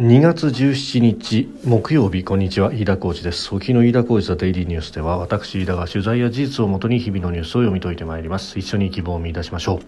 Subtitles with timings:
[0.00, 2.72] 2月17日木曜日こんにちは。
[2.72, 3.54] 飯田浩司です。
[3.54, 8.58] 沖の飯田浩司ザデイリーニュースでは私飯田が取材や事実をもとに日々のニュースを読み解いてまいります。
[8.58, 9.80] 一緒に希望を見出しましょう。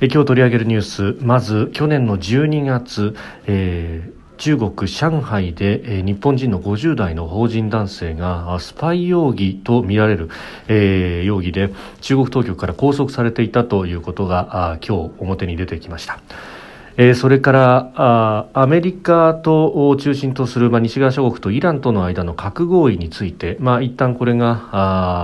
[0.00, 0.80] え今日取り上げるニュー
[1.18, 3.14] スまず去年の12月、
[3.46, 10.30] えー中国・上海で、日本人の50代の法人男性がスパイ容疑とみられる、
[10.66, 16.18] えー、容疑で中国当局から拘束されていたということが今日表に出てきました。
[16.96, 24.68] えー、それからあアメリカとを中心とする、まあ、西側諸国とイランとの間の核合意について、まあ、一旦これが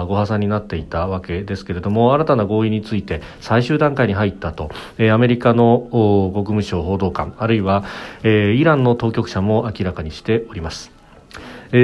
[0.01, 5.89] あご破算になっていたわけですけれども新たな合意について最終段階に入ったと、えー、アメリカの
[6.33, 7.85] 国務省報道官あるいは、
[8.23, 10.93] えー、イランの当局者も明らかにしております。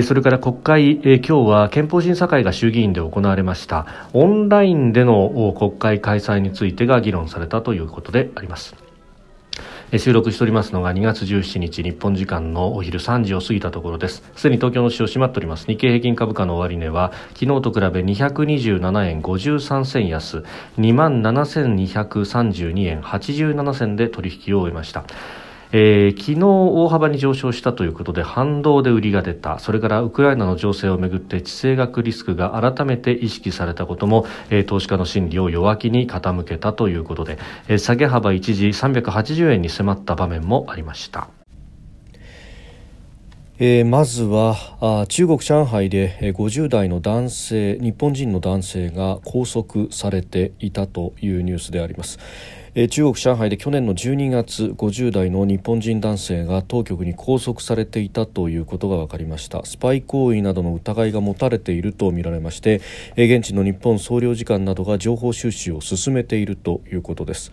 [0.02, 8.83] それから国会、え今日は憲法審査会が衆議院で行われましたオンラインでの国会開催についてが議論されたということであります。
[9.98, 14.24] 収録しておりますのが2月17日日本時間のお昼3時を過ぎたところです。
[14.34, 15.66] すでに東京の市場閉まっております。
[15.66, 20.44] 日経平均株価の終値は昨日と比べ227円53銭安
[20.78, 25.04] 2万7232円87銭で取引を終えました。
[25.76, 41.28] えー、昨日大幅に上昇したということで反動で売りが出たそれからウクライナの情勢をめぐって地政学リスクが改めて意識されたことも、えー、投資家の心理を弱気に傾けたということで、えー、下げ幅一時380円に迫った場面もありました。
[43.58, 52.18] えー、まずはあ中国・上海で50代の男性日本人の男性が拘束されていたというニュースであります。
[52.74, 59.64] 中国・上海で去年の12月50代の日本人男性が当局に拘束されていたということが分かりました。
[59.64, 62.80] スパイ行為などの疑いが持たれているとみられまして
[63.16, 67.52] 現地の日本総領事館などが情報収集を進めているということです。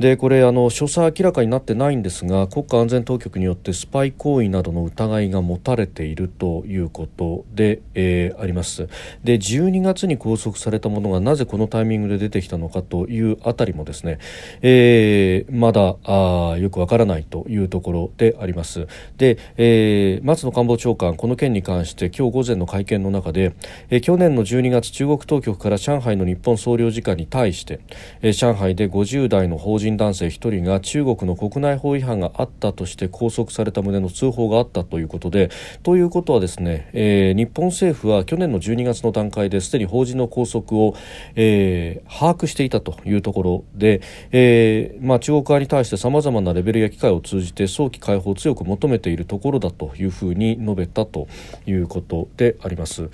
[0.00, 8.88] でこれあの詳細明らかになってないんですが国家安全当局によってスパイ行為などの疑いが持たれているということで、えー、あります。
[9.24, 14.20] で12月に拘束されたものがなぜこのタイミングで出てきたのかというあたりもですね、
[14.62, 18.86] えー、まだあよくわからないというところであります。
[19.18, 23.52] で、えー、松野官房長官この件に関して今日午前の会見の中で、
[23.90, 27.80] えー、去年の12月中国当局から上海の日本総領事館に対して、
[28.22, 35.50] えー、上海で50代の法人人男性1人が中国の国内法違反があったとして拘束された旨の通報があったということで
[35.82, 40.94] ということはですね、えー、日本政府は去年の12月の段階ですでに法人の拘束を、
[41.34, 44.00] えー、把握していたというところで、
[44.32, 51.28] えーまあ、中国側に対してさまざまなレベルや機会を通じて早期解放を強く求めているところだというふうに述べたと
[51.66, 53.10] いうことであります。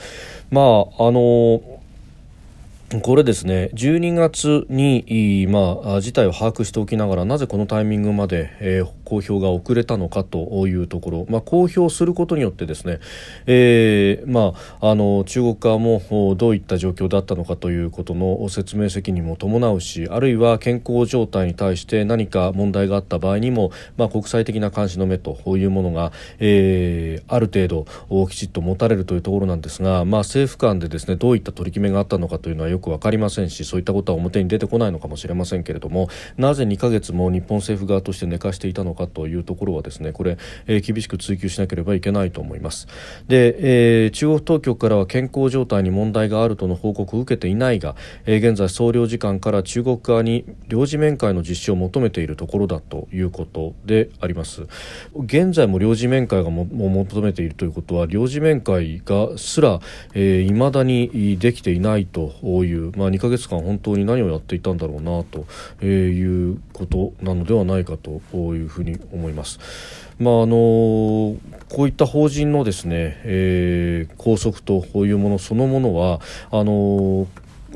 [0.50, 0.60] ま
[0.98, 1.60] ああの
[3.02, 12.98] これですね12月に、まあ、事態を把握しておきながらなぜこのタイミングまで、えー、公表が遅れたのかというところ、まあ、公表することによってですね、
[13.46, 27.86] えーまあ、あの中国側もどういった状況だったのかということの説明責任も伴うしあるいは健康状態に対して何か問題があった場合にも、まあ、国際的な監視の目というものが、えー、ある程度
[28.26, 42.88] きちっと持たれるというところなんですが、まあ、政府間でですねどういった取り決めがあったのかというのはよく分かりませんしそういったことは表に出てこないのかもしれませんけれどもなぜ2ヶ月も日本政府側として寝かしていたのかかというところはですねこれ、えー、厳しく追及しなければいけないと思います。
[43.28, 54.66] で、えー、中国当局からは健康状態に問題があるとの報告を受けていないが、えー、現在総領事館から中国側に領事面会の実施を求めているところだということであります。
[55.14, 59.80] 現在も領事面会がも求めているということは領事面会がすら、
[60.14, 62.32] えー、未だにできていないと
[62.64, 65.46] いう、まあ、2ヶ月間本当に何をやっていたんだろうなと
[65.84, 68.20] いうことなのではないかと
[68.54, 69.58] いうふうにに思います。
[70.18, 71.36] まああの
[71.68, 76.20] こういった法人のですね、えー、拘束というものそのものは
[76.50, 77.26] あの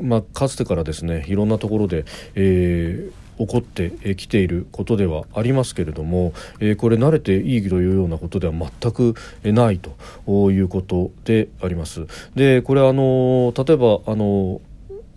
[0.00, 9.80] まあ、かつてからですねいろんなところで、えー起こってきていることではありますけれども、えー、これ慣れていいというようなことでは全くない
[10.26, 12.06] ということであります。
[12.34, 14.60] でこれあの例えばあの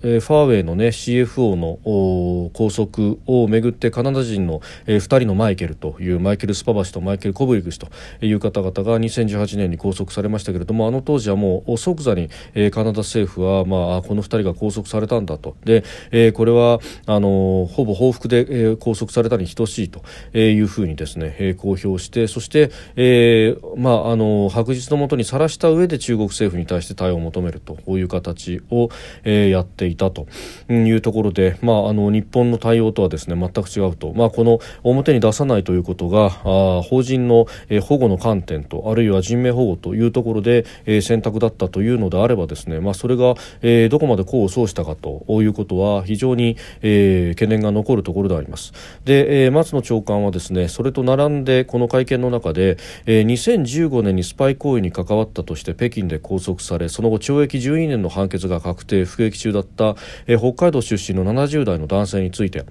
[0.04, 7.88] ファーウェイの、ね、CFO の拘束をめぐってカナダ人の、えー、2人のマイケルというマイケル・スパバ氏とマイケル・コブリグ氏と
[8.22, 15.56] いう方々が2018年に拘束されましたけれどもあの当時はもう即座に、えー、カナダ政府は、まあ、この2人が拘束されたんだと。
[15.64, 20.04] で、えー、これはあのほぼ報復で、えー、拘束されたに等しいと
[20.38, 28.90] いうふうにですね、えー、公表してそして、えーまあ、あの白日のもとにさらした上で中国政府に対して対応を求めるという形を、
[29.24, 30.28] えー、やっていいたと。
[30.70, 48.74] いうところで、まあ、あの日本の対応とはですね全く違うと、まあ、この表に出さないということがあ法人の、えー、保護の観点とあるいは人命保護というところで、えー、選択だったというのであればですね、まあ、それが、えー、どこまで功を奏したかということは非常に、えー、懸念が残るところであります。
[49.06, 59.83] で、えー、松野長官はですねそれと並んでこの会見の中で、えー、2015年にスパイ行為に関わったとして北京で拘束されその後懲役12年の判決が確定服役中だった、
[60.28, 62.66] えー、北海道出身の70代の男性について。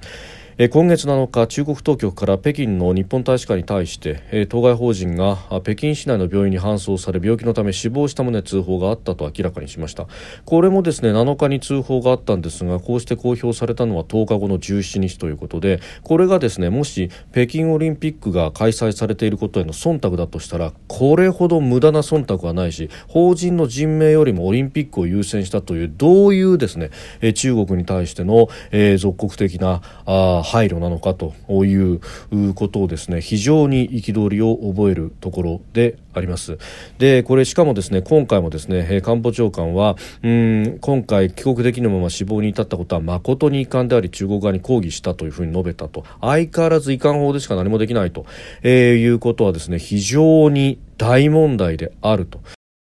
[0.70, 10.06] 今月7日中国当局から北京の日本大使館に対して当該法人が北京市内の病院に搬送され病気のため死亡した旨通報があったと明らかにしました。
[10.44, 26.91] これもですね7日に通報があったんですがこうして公表されたのは10日後の17日ということでこれがですねもし北京オリンピックが開催されていることへの忖度だとしたらこれほど無駄な忖度はないし法人の人命よりもオリンピックを優先したというどういうですね
[27.32, 31.33] 中国に対しての、え、属国的なあ配慮なのかと
[31.65, 32.01] いう
[32.55, 36.59] ことをですね非常に憤りを覚えるところであります。
[36.99, 46.05] でこれしかもですね今回もですね官房長官はうん今回帰国できぬまま死亡に至ったことは誠に遺憾であり中国側に抗議したというふうに述べたと。
[46.21, 48.27] 相変わらず遺憾法でしか何もできないと、
[48.63, 52.41] えー、いうことはですね非常に大問題であると。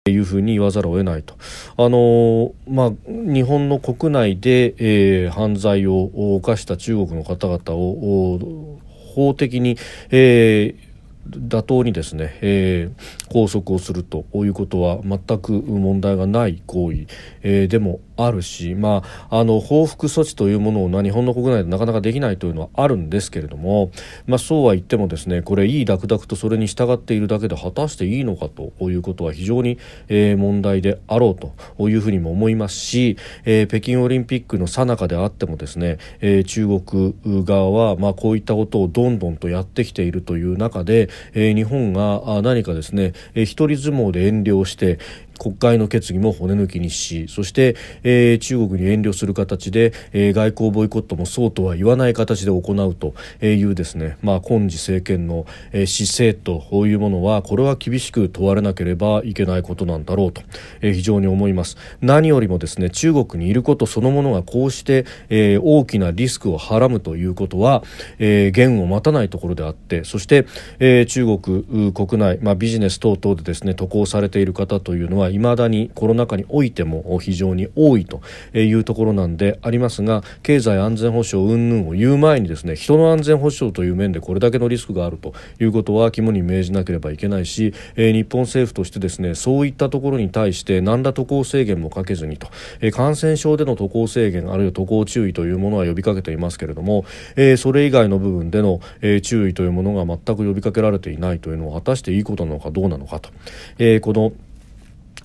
[0.09, 1.35] いうふうに言わざるを得ないと。
[1.77, 6.03] あのまあ、日本の国内で、えー、犯罪を
[6.35, 8.79] 犯した中国の方々を
[9.15, 9.77] 法的に、
[10.11, 10.89] えー
[11.29, 17.05] 妥当にですね、えー、拘束をするということは全く問題がない行為、
[17.43, 23.91] えー、でもあるし、まあ、あの報復措置というものを日本の国内でなかなかできないというのはあるんですけれども、
[24.27, 29.77] まあ、そうは言ってもですねこれいいダクダクとそれに従っているだけで果たしていいのかということは非常に、
[30.07, 44.99] えー、問題であろうというふうにも思いますし、えー、北京オリンピックの最中であってもですね、えー、中国側は、まあ、こういったことをどんどんとやってきているという中で、えー、日本が何かですね、えー、一人相撲で遠慮して、
[45.39, 60.41] 国会の決議も骨抜きにしそして、えー、中国に遠慮する形で、えー、外交ボイコットもそうとは言わない形で行うというですね、まあ、今次政権の、えー、姿勢というものはこれは厳しく問われなければいけないことなんだろうと、
[60.81, 61.77] えー、非常に思います。
[62.01, 67.83] 何よりもですね中国にいることそのものがこうして、えー、大きなリスクをはらむということは、
[68.17, 70.45] えー、言を待たないところであってそして、
[70.79, 78.21] えー、中国国内、まあ、ビジネス等々でですね渡航されている方というのはいまだにコロナ禍においても非常に多いと
[78.53, 92.47] いうところなんでありますが経済安全保障云々を言う前にですね人の安全保障という面でこれだけのリスクがあるということは肝に銘じなければいけないし、え日本政府としてですねそういったところに対して何ら渡航制限もかけずにと、
[92.81, 97.05] え感染症での渡航制限あるいは渡航注意というものは呼びかけていますけれども、
[97.35, 103.29] えそれ以外の部分での、え注意というものが全く呼びかけられていないというのは果たしていいことなのかどうなのかと、
[103.77, 104.31] えこの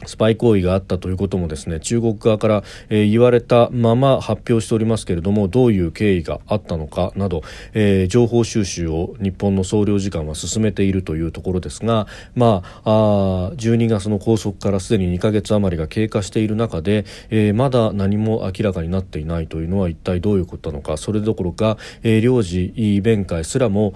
[0.07, 7.43] スパイ行為があったということもですね中国側から、えー、言われたまま発表しておりますけれどもどういう経緯があったのかなど、
[7.73, 23.95] えー、情報収集を日本の総領事館は進めているというところですが、まあ、あ12月の拘束からすでに2ヶ月余りが経過している中で、えー、まだ何も明らかになっていないというのは一体どういうことなのかそれどころか、え、領事弁会すらも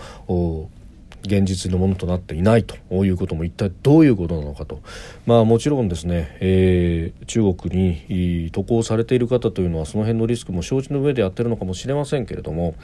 [1.29, 4.81] 現実のものとなっていないということも一体どういうことなのかと、
[5.27, 12.75] まあ、もちろんですね、えー、中国に渡航されている方というのはその辺のリスクも承知の上でやってるのかもしれませんけれども、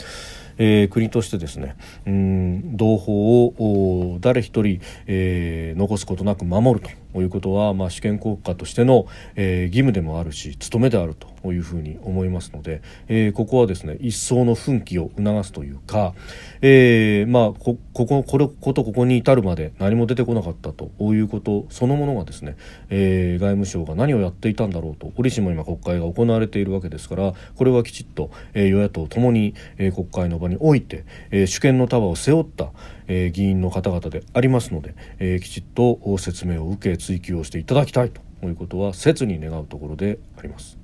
[0.58, 7.03] えー、国としてですねうん同胞を誰一人、えー、残すことなく守ると。
[7.22, 9.06] いうことは、まあ、主権国家としての、
[9.36, 16.14] えー、義務でもあるし務めであるというふうに思いますので、えー、ここはですね一層の奮起を促すというか、
[16.60, 22.56] えー、まあここここれことここに至るまで何も出てこなかったということそのものがですね、
[22.90, 32.70] えー、外務省が何をやっていたんだろうと折しも今国会が行われているわけですからこれはきちっと、えー、与野党ともに、えー、国会の場において、えー、主権の束を背負った、
[33.08, 40.78] えー、議員の方々でありますので、えー、きちっと説明を受け追及をしていただきたいということは切に願うところであります。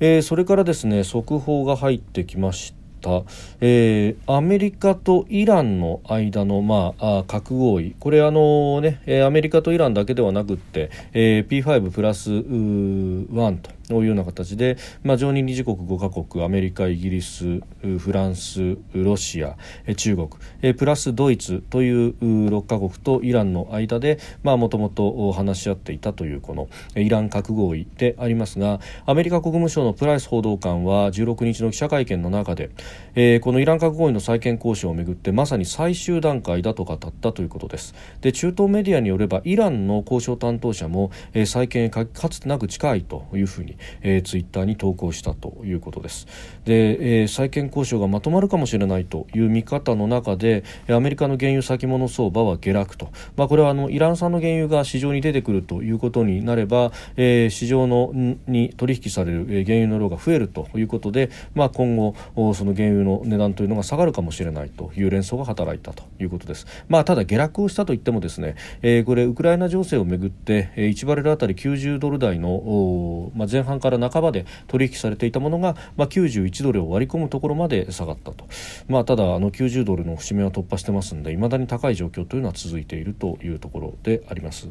[0.00, 3.22] えー、それからですね速報が入ってきました、
[3.60, 7.94] えー、アメリカとイランの間の、まあ、あ核合意。
[7.98, 17.60] これあのねアメリカとイランだけではなくって、えー、P5 プラス1というような形で、まあ、常任理事国5カ国アメリカイギリス
[17.98, 19.56] フランスロシア
[19.96, 20.28] 中国
[20.74, 32.70] プラスドイツという6カ国とイランの間でもともと話し合っていたというこのイラン核合意でありますがアメリカ国務省のプライス報道官は16日の記者会見の中で、
[33.14, 37.94] えー、このイラン核合意の再建交渉をめぐってまさに最終段階だと語ったということです。
[38.20, 46.26] で中東メディアによればイランの交渉担当者も、えー、再建へかつてなく近いというふうに、えー、ツイッターに投稿したということです。
[46.64, 58.12] で、えー、再建交渉がまとまるかもしれないという見方の中でアメリカの原油先物相場は下落と、まあ、これはあのイラン産の原油が市場に出てくるということになれば、えー、市場の
[58.46, 62.14] に取引される原油の量が増えるということで、まあ、今後
[62.54, 78.46] その原油の値段というのが下がるかもしれないという連想が働いたということです、まあ、ただ下落をしたといってもですね、えー、これウクライナ情勢をめぐって1バレルあたり90ドル台の、まあ、前半から半ばで取引されていたものが、まあ、91ドルを割り込むところまで下がったと、
[78.88, 84.68] まあ、ただあの90ドルの節目は突破してますのでいまだに高い状況というのは続いているというところであります。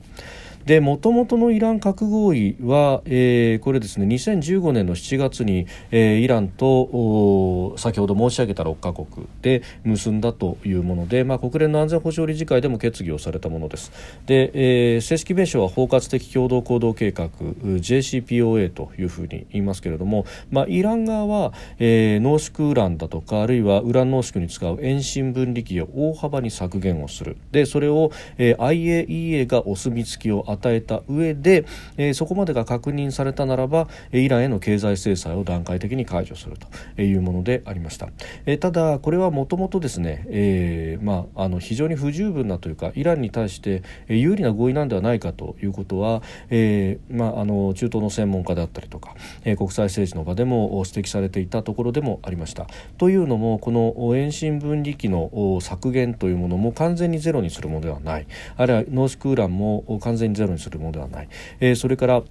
[0.66, 13.92] で元々のイラン核合意は、えー、これですね2015年の7月に、えー、イランと先ほど申し上げた6カ国で結んだというもので、まあ、国連の安全保障理事会でも決議をされたものです。
[14.26, 14.52] で、
[14.96, 27.38] えー、正式名称は包括的共同行動計画 JCPOA というふうに言いますけれども、まあ、イラン側は、えー、濃縮ウランだとかあるいはウラン濃縮に使う遠心分離機を大幅に削減をする。
[27.52, 31.66] でそれを、えー、IAEA がお墨付きを与えた上で、
[31.98, 36.58] えー、そこまでが確認されたならばイランへの経済制裁を段階的に解除する
[36.96, 38.10] というものでありました、
[38.46, 52.68] えー、ただこれはもともとですね、えまあ、あの非常に不十分なというかイランに対して有利な合意なんではないかということは、えーまあ、あの中東の専門家であったりとか、えー、国際政治の場でも指摘されていたところでもありました。
[52.98, 58.28] というのもこの遠心分離機の削減というものも完全にゼロにするものではない。
[58.58, 62.24] あるいは濃縮ウランも完全にゼロにするものではない、えー、それから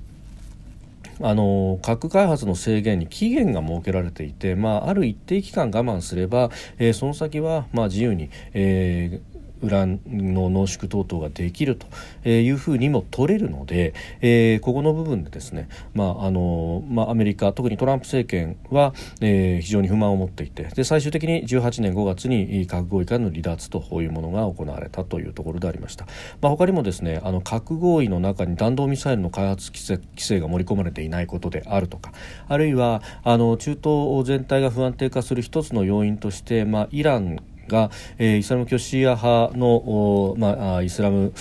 [1.20, 9.33] あの核開発の制限に期限が設けられていて、まあ、ある一定期間我慢すれば、えー、その先は、まあ、自由に、えー
[9.64, 26.06] ウランの濃縮等々ができるというふうにも取れるので、えー、ここの部分でですね、まああのまあ、アメリカ特にトランプ政権は、えー、非常に不満を持っていてで最終的に18年5月に核合意からの離脱というものが行われたというところでありました、
[26.40, 32.12] まあ、他にもですねあの核合意の中に弾道ミサイルの開発規制規制が盛り込まれていないことであるとか
[32.48, 41.32] あるいはあの中東全体が不安定化する一つの要因として、まあ、イランが、えー、イスラム教シーア派の、まあ、イスラム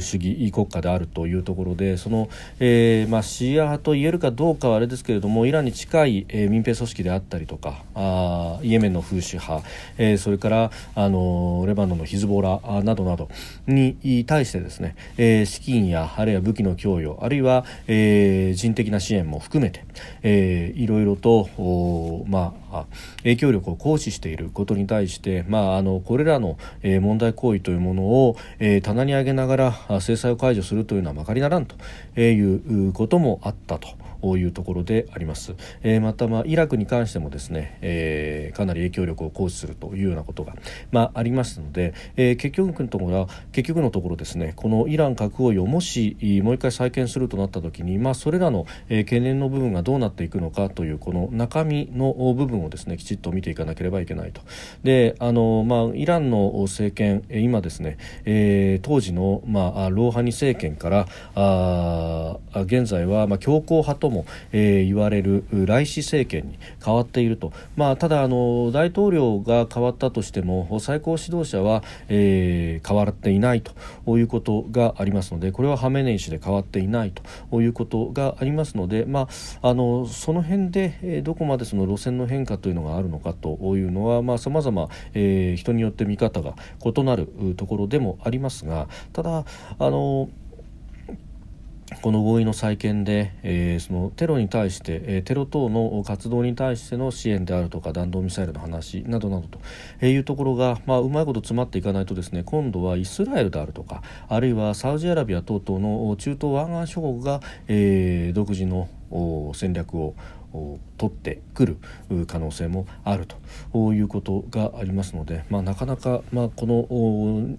[0.00, 2.28] 主義国家であるというところでその、
[2.60, 9.66] えーまあ、シーア派と言えるかどうかはあれですけれどもイランに近い、えー、民兵組織であったりとかあイエメンの風刺派、
[9.98, 13.28] えー、それからあのレバノンのヒズボラなどなど
[13.66, 19.84] に対してですね、えー、資金やあるいは武器の供与あるいは、えー、人的な支援も含めて、
[20.22, 21.48] えー、いろいろと、
[22.26, 22.86] まあ、
[23.18, 31.76] 影響力を行使していることに対して、まあ、あのこれらの、えー、問題行為というものを、えー、棚に上げながら制裁を解除するというのはまかりならんと
[32.20, 34.07] いうこともあったと。
[34.22, 40.54] いうところであります、えー、また、まあ、イラクに関してもですね、えー、かなり影響力を行使するというようなことが、
[40.90, 54.40] まあ、ありますので、えー、結局のところは結局のところですねこのイラン核合意をもしもう一回再建するとなった時に、まあ、それらの、えー、懸念の部分がどうなっていくのかというこの中身の部分をですねきちっと見ていかなければいけないと。
[54.82, 77.12] であの、まあ、イランの政権今ですね、えー、当時の、まあ、ローハニ政権からあ現在は、まあ、強硬派ととも、えー、言われるライシ政権に変わっていると、まあ、ただあの大統領が変わったとしても最高指導者は、えー、変わっていないということがありますのでこれはハメネイ師で変わっていない
[77.50, 79.28] ということがありますので、ま
[79.62, 89.44] あ、あのその辺で、どこまでその路線の変化というのがあるのかというのはさまざ、まえー、人によって見方が異なるところでもありますがただ
[89.78, 90.30] あの
[92.00, 99.48] この合意の再建で、えー、そのテロに対して、えー、テロ等の活動に対しての支援であるとか弾道ミサイルの話などなど
[100.00, 108.88] というところが、まあ、うまいこと詰まっていかないとですね今度はイスラエルであるとかあるいはサウジアラビア等々の中東湾岸諸国が、えー、独自の
[109.54, 110.14] 戦略を
[110.96, 111.76] 取ってくる
[112.26, 113.26] 可能性もある
[113.72, 117.58] ということがありますので、まあ、なかなか、まあ、この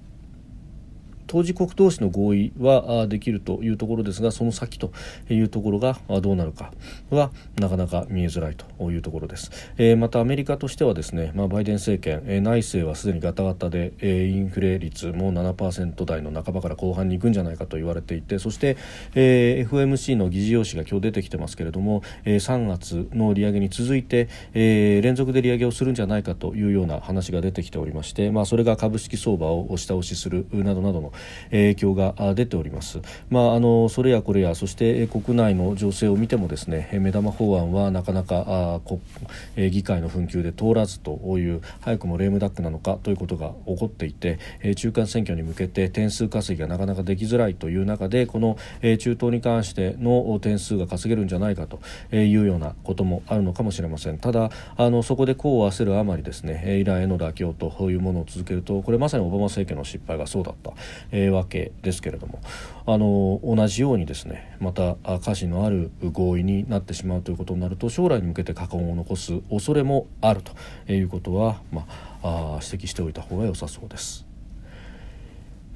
[1.29, 4.91] 当事国同士の合意はできるというところですがその先と
[5.29, 6.73] いうところがどうなるか
[7.11, 18.77] はなかなか見えづらいというところです、えー、またアメリカとしてはですね、まあ、バイデン政権、えー、内政はすでにガタガタで、えー、インフレ率も7%台の半ばから後半に行くんじゃないかと言われていてそして、
[19.13, 31.13] えー、FMC の議事要旨が今日出てきてますけれども、えー、3月の利上げに続いて、えー、連続で利上げをするんじゃないかというような話が出てきておりまして、まあ、それが株式相場を押し倒しするなどなどの
[31.51, 32.99] 影響が出ております。
[33.29, 38.79] まあ、あのそれやこれやそして国内の情勢を見てもですね目玉法案はなかなかあ
[39.55, 44.39] 議会の紛糾で通らずという早くもレームダックなのかということが起こっていて
[44.75, 51.79] 中間選挙に向けて点数稼ぎがなかなかできづらいという中でこの中東に関しての点数が稼げるんじゃないかと
[52.15, 60.71] いうようなこともあるのかもしれませんただあのそこで功を焦るあまりですねイランへの妥協というものを続けるとこれまさにオバマ政権の失敗がそうだった、
[61.11, 62.39] えわけですけれども
[62.85, 71.85] あの同じようにですねまた歌詞のある合意になってしまうということになると将来に向けて禍根を残す恐れもあるということは、ま
[72.21, 74.28] あ、あ指摘しておいた方が良さそうです。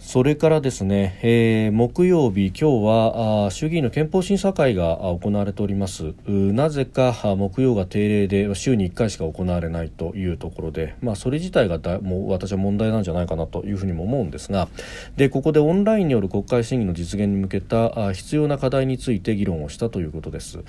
[0.05, 14.67] それからですね、えー、木曜日、今日は衆議院の憲法審査会が行われておりますなぜか木曜が定例で週に1回しか行われないというところで、まあ、それ自体がだもう私は問題なんじゃないかなというふうにも思うんですが
[15.15, 20.59] でここでオンラインによる国会審議の実現に向けた必要な課題について議論をしたということです。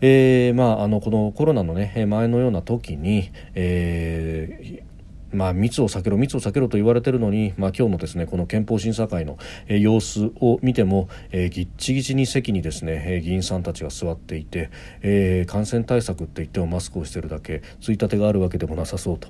[0.00, 4.89] えーまあ、あのこのコロナの、ね、前のような時に、えー
[5.32, 14.70] まあ、密を避けろ密を避けろと言われているのに、まあ、今日のですねこの憲法審査会の、様子を見ても、えー、ぎっちぎちに席にですね、議員さんたちが座っていて、
[15.02, 19.28] えー、感染対策って言ってもマスクをしているだけついたてがあるわけでもなさそうと。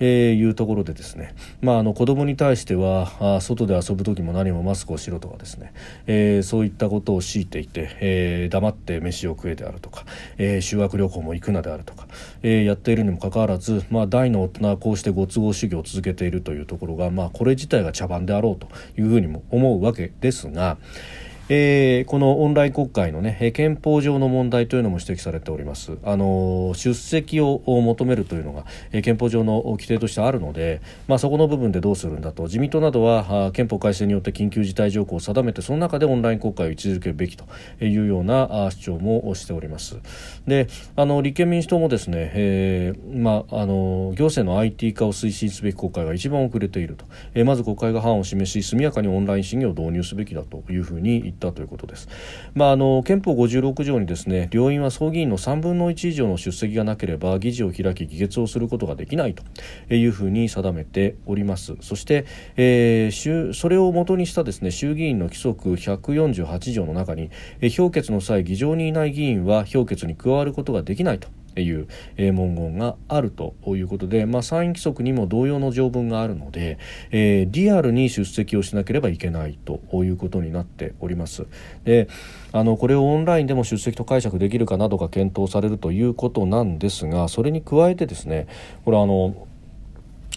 [0.00, 5.72] えー、いうところでですね、まあ、あの子供に対しては外で遊ぶ時も何もマスクをしろとかですね、
[6.06, 10.04] えー、そういったことを強いていて、えー、黙って飯を食えであるとか、
[10.36, 12.06] えー、修学旅行も行くなであるとか、
[12.42, 18.68] え、やっているにもかかわらず、まあ、大の大人はこうしてご都合主義を続けているというところが、まあ、これ自体が茶番であろうと
[19.00, 20.78] いうふうにも思うわけですが、
[21.50, 25.96] えー、このオンライン国会の、ね、憲法上の問題というのも指摘されております。
[26.04, 28.66] あの出席を求めるというのが、
[29.02, 32.42] 憲法上の規定としてあるので、まあ、そこの部分でどうするんだと。
[32.44, 37.46] 自民党などは憲法改正によって緊急事態条項を定めてその中でオンライン国会を位置づけるべきと
[37.82, 39.98] いうような主張もしております。
[40.46, 52.08] であの立憲民主党もですね、えーまあ、あの行政の IT 化を推進すべき国会が一番遅れていると、えー、まず国会が範を示し速やかにオンライン審議を導入すべきだというふうに言ってたということです。
[52.54, 71.28] まあ、あの憲法56条にですね両院は総議員の3分の1以上の出席がなければ議事を開き議決をすることができないというふうに定めておりますそして、えー、それをもとにしたですね衆議院の規則148条の中に、え評決の際議場にいない議員は評決に加わることができないと
[71.62, 76.78] いう、え文言があるということで、まあ、参院規則にも同様の条文があるので、
[77.10, 81.46] えー、リアルに出席をしなければいけないということになっております。
[81.84, 82.08] で
[82.52, 88.46] あのこれをオンラインでも出席と解釈できるかなどが検討されるということなんですがそれに加えてですね
[88.84, 89.46] これあの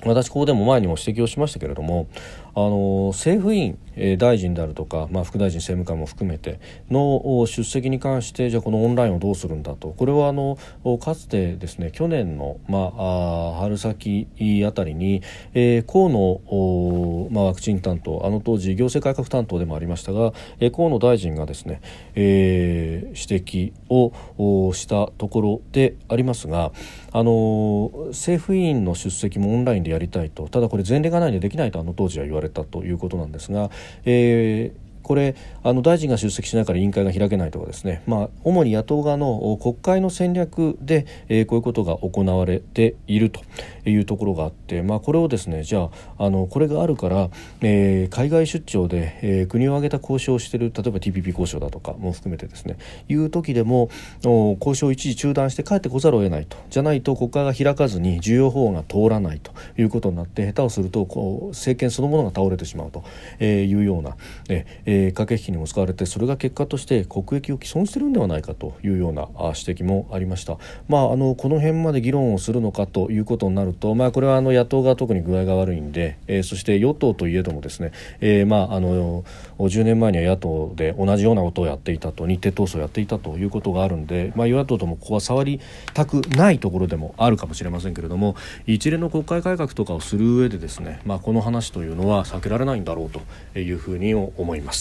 [0.03, 2.07] 私ここでも前にも指摘をしましたけれども
[2.53, 6.59] あの政府委員、えー、大臣であるとか、まあ、副大臣政務官も含めて
[6.89, 9.89] の出席に関してじゃあこのオンラインをどうするんだと。
[9.89, 10.57] これはあの
[10.99, 14.27] かつてですね去年の、まあ、春先
[14.67, 15.21] あたりに、
[15.53, 21.81] えー、河野、まあ、ワクチン担当あの当時行政改革担当でもありましたが、えー、河野大臣がですね、
[22.15, 26.71] えー、指摘をしたところでありますが
[27.11, 30.47] あの政府委員の出席もオンラインでやりたいと。
[30.47, 33.69] ただこれ前例がないのでできないとあの当時は言われれたということなんですが、
[34.05, 43.41] えーこれあの大臣が出席しないから委員会が開けないとかですね、まあ、主に野党側の国会の戦略で、えー、こういうことが行われていると
[43.85, 47.29] いうところがあって、まあ、これをですねじゃああのこれがあるから、
[47.61, 52.77] えー、海外出張で、えー、国を挙げた交渉をしている例えば TPP 交渉だとかも含めてですね。
[53.07, 53.89] いう時でも
[54.23, 56.57] 交渉を一時中断して帰ってこざるを得ないと。
[56.69, 59.51] じゃないと国会が開かずに重要法案が通らないと。
[59.77, 63.03] いうことになって下手をするとこう政権そのものが倒れてしまうと。
[63.43, 64.15] いうような、
[64.49, 64.65] え
[65.01, 70.57] えー、駆け引きにも使われてそれが結果として国益を毀損してるんではないかというような指摘もありました。
[70.87, 79.23] まあ、あのこの辺まで議論をするのかということになると、まあ、これはあの野党が特に具合が悪いんで、えー、そして与党といえどもですね、えー、まああの
[79.57, 85.59] 10年前には野党で同じようなことをやっていたと日程闘争をやっていたということがあるんで、まあ、与野党ともここは触り
[85.93, 88.35] たくないところでもあるかもしれませんけれども
[88.65, 94.80] 一連の国会改革とかをする上でですね、まあ、この話というのは避けられないんだろうというふうに思います。